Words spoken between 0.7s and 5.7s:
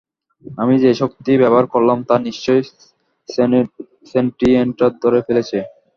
যে শক্তি ব্যবহার করলাম, তা নিশ্চয়ই সেন্টিয়েন্টরা ধরে ফেলেছে।